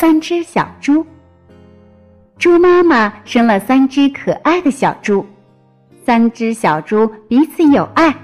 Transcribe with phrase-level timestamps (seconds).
[0.00, 1.04] 三只小猪。
[2.38, 5.26] 猪妈妈生了三只可爱的小猪，
[6.06, 8.16] 三只小猪彼此有爱，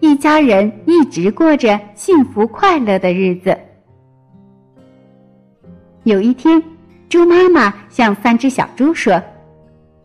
[0.00, 3.58] 一家人一直过着幸福快乐的日子。
[6.04, 6.62] 有一天，
[7.08, 9.18] 猪妈妈向三只小猪说：“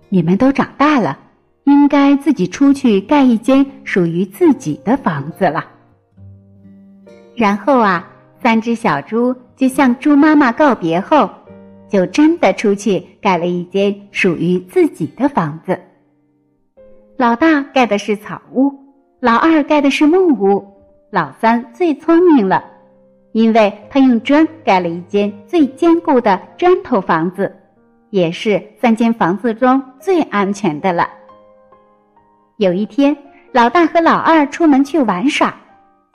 [0.07, 1.19] 你们都长大了，
[1.65, 5.65] 应该自己出去盖一间属于自己的房子了。”
[7.35, 8.09] 然后啊。
[8.41, 11.29] 三只小猪就向猪妈妈告别后，
[11.89, 15.79] 就真的出去盖了一间属于自己的房子。
[17.17, 18.71] 老大盖的是草屋，
[19.19, 20.65] 老二盖的是木屋，
[21.09, 22.63] 老三最聪明了，
[23.31, 27.51] 因为他用砖盖了一间最坚固的砖头房子，
[28.11, 31.09] 也是三间房子中最安全的了。
[32.57, 33.17] 有一天，
[33.51, 35.55] 老大和老二出门去玩耍。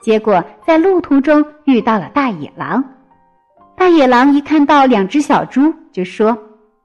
[0.03, 2.83] 结果在路途中遇到了大野狼，
[3.77, 6.37] 大野狼一看到两只小猪，就说：“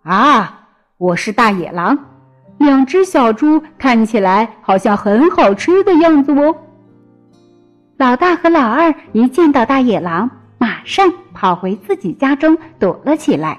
[0.05, 1.99] 啊，我是大野狼，
[2.59, 6.55] 两只小猪看起来好像很好吃的样子哦。”
[7.99, 13.59] 老大和老二一见到大野狼，马上跑回自己家中躲了起来。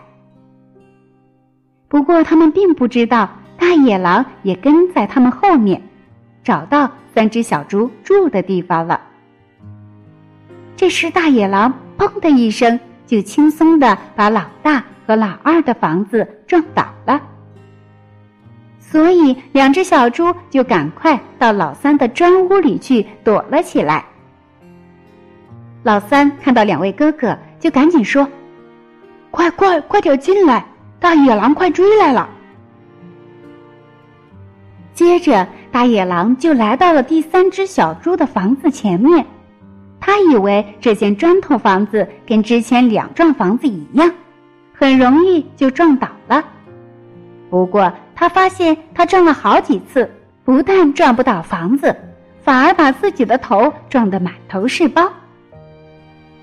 [1.89, 5.81] 不过他们并不知道，大野狼也跟在他们后面，
[6.45, 9.01] 找到三只小猪住的地方了。
[10.79, 17.21] 这时，大野狼“砰”的一声，就轻松的把老大和老二的房子撞倒了。
[18.79, 24.05] 所以，两只小猪就赶快到老三的砖屋里去躲了起来。
[25.83, 28.25] 老三看到两位哥哥，就赶紧说
[29.31, 30.65] ：“快快快点进来，
[30.97, 32.29] 大野狼快追来了！”
[34.95, 39.25] 接着，大野狼就来到了第三只小猪的房子前面。
[40.09, 44.11] 他以为这间砖头房子跟之前两幢房子一样，
[44.73, 46.43] 很容易就撞倒了。
[47.47, 50.09] 不过他发现他撞了好几次，
[50.43, 51.95] 不但撞不倒房子，
[52.41, 55.07] 反而把自己的头撞得满头是包。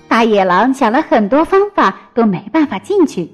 [0.07, 3.29] 大野狼想了很多方法都没办法进去，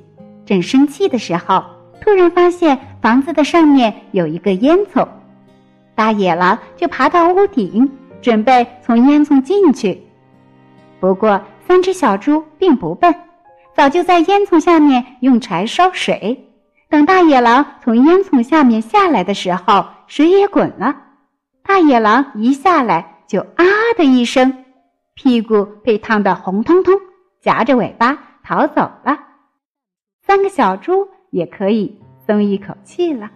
[0.47, 1.63] 正生气的时候，
[2.01, 5.07] 突然发现房子的上面有一个烟囱，
[5.95, 7.93] 大野狼就爬到屋顶，
[8.23, 10.01] 准备从烟囱进去。
[11.03, 13.13] 不过，三只小猪并不笨，
[13.75, 16.49] 早就在烟囱下面用柴烧水。
[16.89, 20.97] 等大野狼从烟囱下面下来的时候，水也滚了。
[21.65, 23.65] 大野狼一下来就啊
[23.99, 24.65] 的一声，
[25.15, 26.95] 屁股被烫得红彤彤，
[27.41, 29.19] 夹着尾巴逃走了。
[30.25, 33.29] 三个小猪也可以松一口气了。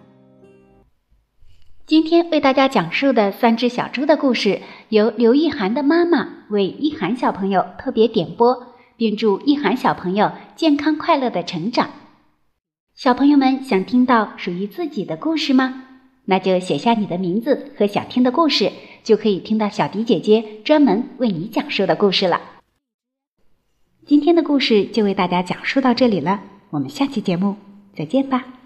[1.87, 11.91] 今天为大家讲述的三只小猪的故事，由刘意涵的妈妈为意涵小朋友特别点播，并祝意涵小朋友健康快乐的成长。
[12.93, 15.85] 小朋友们想听到属于自己的故事吗？
[16.25, 22.41] 那就写下你的名字和想听的故事，就可以听到小迪姐姐专门为你讲述的故事了。
[24.05, 27.55] 今天的故事就为大家讲述到这里了，我们下期节目
[27.95, 28.56] 再见吧。